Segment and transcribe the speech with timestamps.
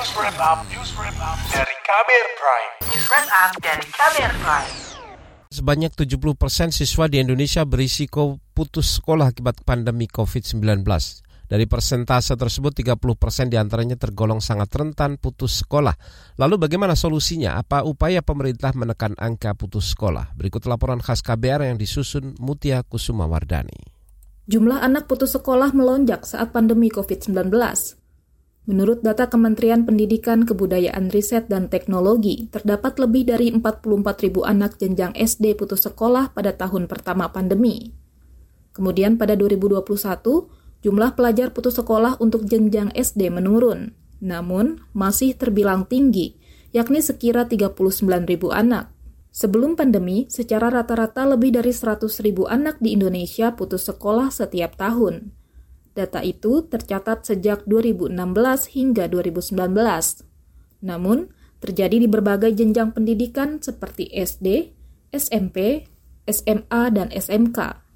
[0.00, 2.72] News Wrap Up, News Wrap Up dari Kamer Prime.
[2.88, 4.72] News Wrap Up dari Kamer Prime.
[5.52, 10.88] Sebanyak 70 persen siswa di Indonesia berisiko putus sekolah akibat pandemi COVID-19.
[11.44, 15.92] Dari persentase tersebut, 30 persen di antaranya tergolong sangat rentan putus sekolah.
[16.40, 17.60] Lalu bagaimana solusinya?
[17.60, 20.32] Apa upaya pemerintah menekan angka putus sekolah?
[20.32, 23.84] Berikut laporan khas KBR yang disusun Mutia Kusuma Wardani.
[24.48, 27.52] Jumlah anak putus sekolah melonjak saat pandemi COVID-19.
[28.70, 33.82] Menurut data Kementerian Pendidikan, Kebudayaan, Riset, dan Teknologi, terdapat lebih dari 44
[34.22, 37.90] ribu anak jenjang SD putus sekolah pada tahun pertama pandemi.
[38.70, 40.46] Kemudian pada 2021,
[40.86, 43.90] jumlah pelajar putus sekolah untuk jenjang SD menurun,
[44.22, 46.38] namun masih terbilang tinggi,
[46.70, 47.74] yakni sekira 39
[48.30, 48.94] ribu anak.
[49.34, 55.39] Sebelum pandemi, secara rata-rata lebih dari 100 ribu anak di Indonesia putus sekolah setiap tahun.
[55.90, 58.14] Data itu tercatat sejak 2016
[58.70, 60.22] hingga 2019.
[60.86, 64.72] Namun, terjadi di berbagai jenjang pendidikan seperti SD,
[65.12, 65.84] SMP,
[66.24, 67.90] SMA, dan SMK.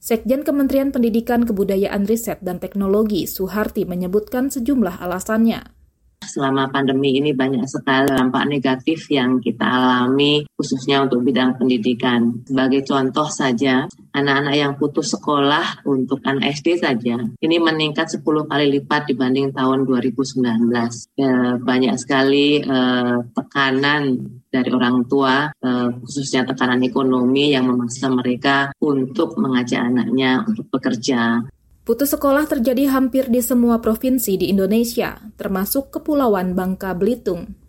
[0.00, 5.76] Sekjen Kementerian Pendidikan Kebudayaan Riset dan Teknologi Suharti menyebutkan sejumlah alasannya.
[6.24, 12.44] Selama pandemi ini banyak sekali dampak negatif yang kita alami khususnya untuk bidang pendidikan.
[12.48, 18.66] Sebagai contoh saja, anak-anak yang putus sekolah untuk anak SD saja ini meningkat 10 kali
[18.78, 20.70] lipat dibanding tahun 2019.
[21.18, 24.02] Ya, banyak sekali eh, tekanan
[24.50, 31.46] dari orang tua, eh, khususnya tekanan ekonomi yang memaksa mereka untuk mengajak anaknya untuk bekerja.
[31.80, 37.59] Putus sekolah terjadi hampir di semua provinsi di Indonesia, termasuk Kepulauan Bangka Belitung.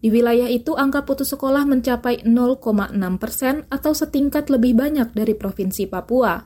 [0.00, 5.84] Di wilayah itu, angka putus sekolah mencapai 0,6 persen atau setingkat lebih banyak dari Provinsi
[5.84, 6.40] Papua.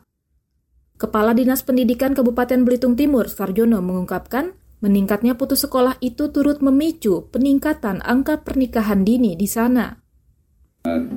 [0.99, 8.05] Kepala Dinas Pendidikan Kabupaten Belitung Timur, Sarjono, mengungkapkan meningkatnya putus sekolah itu turut memicu peningkatan
[8.05, 9.97] angka pernikahan dini di sana.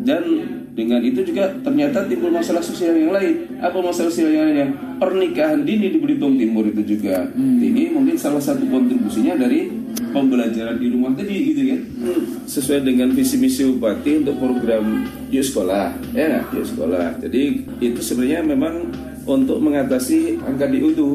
[0.07, 0.23] Dan
[0.71, 3.59] dengan itu juga ternyata timbul masalah sosial yang lain.
[3.59, 4.67] Apa masalah sosial yang lainnya?
[4.95, 7.59] Pernikahan dini di Belitung Timur itu juga hmm.
[7.59, 7.83] tinggi.
[7.91, 9.67] Mungkin salah satu kontribusinya dari
[10.17, 11.81] pembelajaran di rumah tadi gitu kan.
[12.01, 12.21] Hmm.
[12.49, 17.05] Sesuai dengan visi misi bupati untuk program yuk sekolah, ya nggak yuk sekolah.
[17.21, 17.41] Jadi
[17.77, 18.89] itu sebenarnya memang
[19.29, 21.11] untuk mengatasi angka di UTU.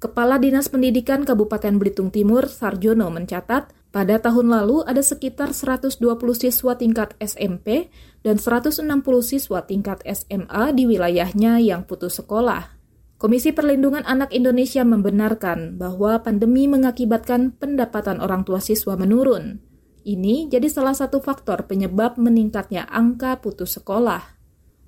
[0.00, 6.00] Kepala Dinas Pendidikan Kabupaten Belitung Timur, Sarjono, mencatat pada tahun lalu ada sekitar 120
[6.32, 7.92] siswa tingkat SMP
[8.24, 8.80] dan 160
[9.20, 12.79] siswa tingkat SMA di wilayahnya yang putus sekolah.
[13.20, 19.60] Komisi Perlindungan Anak Indonesia membenarkan bahwa pandemi mengakibatkan pendapatan orang tua siswa menurun.
[20.08, 24.40] Ini jadi salah satu faktor penyebab meningkatnya angka putus sekolah.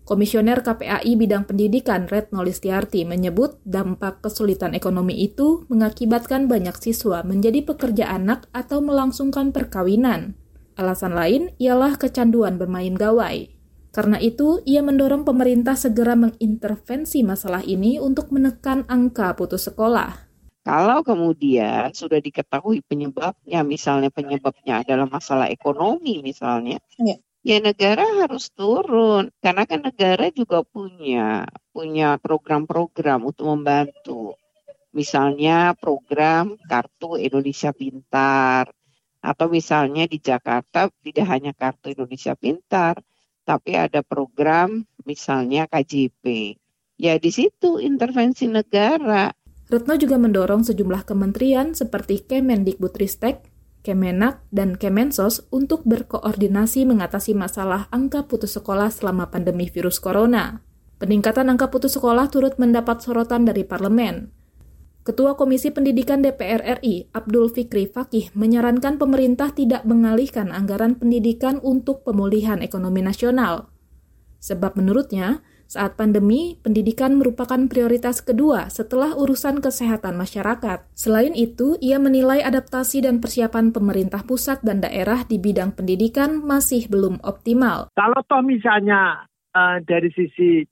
[0.08, 7.60] Komisioner KPAI bidang pendidikan Retno Listiarti menyebut dampak kesulitan ekonomi itu mengakibatkan banyak siswa menjadi
[7.68, 10.40] pekerja anak atau melangsungkan perkawinan.
[10.80, 13.52] Alasan lain ialah kecanduan bermain gawai.
[13.92, 20.32] Karena itu, ia mendorong pemerintah segera mengintervensi masalah ini untuk menekan angka putus sekolah.
[20.64, 28.48] Kalau kemudian sudah diketahui penyebabnya, misalnya penyebabnya adalah masalah ekonomi misalnya, ya ya negara harus
[28.54, 29.28] turun.
[29.42, 34.38] Karena kan negara juga punya punya program-program untuk membantu.
[34.94, 38.70] Misalnya program kartu Indonesia Pintar.
[39.22, 42.98] Atau misalnya di Jakarta tidak hanya kartu Indonesia Pintar
[43.42, 46.54] tapi ada program misalnya KJP
[46.98, 49.30] ya di situ intervensi negara
[49.72, 58.30] Retno juga mendorong sejumlah kementerian seperti Kemendikbudristek Kemenak, dan Kemensos untuk berkoordinasi mengatasi masalah angka
[58.30, 60.62] putus sekolah selama pandemi virus corona.
[61.02, 64.30] Peningkatan angka putus sekolah turut mendapat sorotan dari parlemen.
[65.02, 72.06] Ketua Komisi Pendidikan DPR RI, Abdul Fikri Fakih, menyarankan pemerintah tidak mengalihkan anggaran pendidikan untuk
[72.06, 73.66] pemulihan ekonomi nasional.
[74.38, 80.86] Sebab menurutnya, saat pandemi, pendidikan merupakan prioritas kedua setelah urusan kesehatan masyarakat.
[80.94, 86.86] Selain itu, ia menilai adaptasi dan persiapan pemerintah pusat dan daerah di bidang pendidikan masih
[86.86, 87.90] belum optimal.
[87.98, 90.62] Kalau toh misalnya uh, dari sisi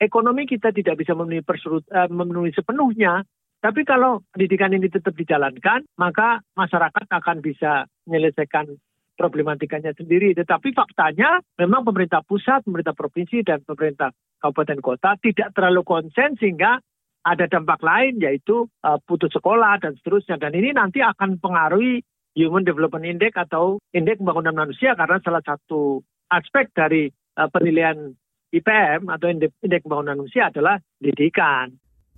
[0.00, 3.28] ekonomi kita tidak bisa memenuhi, persurut, uh, memenuhi sepenuhnya,
[3.64, 8.68] tapi kalau pendidikan ini tetap dijalankan, maka masyarakat akan bisa menyelesaikan
[9.16, 10.36] problematikanya sendiri.
[10.36, 14.12] Tetapi faktanya memang pemerintah pusat, pemerintah provinsi, dan pemerintah
[14.44, 16.76] kabupaten kota tidak terlalu konsen sehingga
[17.24, 20.36] ada dampak lain yaitu uh, putus sekolah dan seterusnya.
[20.36, 22.04] Dan ini nanti akan pengaruhi
[22.36, 27.08] Human Development Index atau Indeks Pembangunan Manusia karena salah satu aspek dari
[27.40, 28.12] uh, penilaian
[28.52, 31.72] IPM atau Indeks Pembangunan Manusia adalah pendidikan.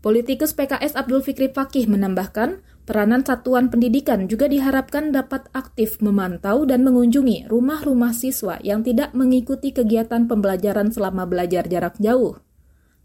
[0.04, 6.86] Politikus PKS Abdul Fikri Fakih menambahkan, Peranan satuan pendidikan juga diharapkan dapat aktif memantau dan
[6.86, 12.38] mengunjungi rumah-rumah siswa yang tidak mengikuti kegiatan pembelajaran selama belajar jarak jauh.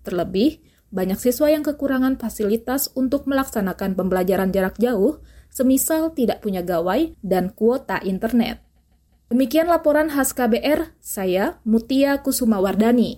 [0.05, 0.61] Terlebih,
[0.93, 5.17] banyak siswa yang kekurangan fasilitas untuk melaksanakan pembelajaran jarak jauh,
[5.49, 8.61] semisal tidak punya gawai dan kuota internet.
[9.33, 13.17] Demikian laporan khas KBR, saya Mutia Kusuma Wardani.